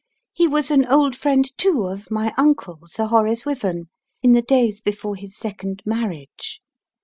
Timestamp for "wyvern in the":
3.45-4.41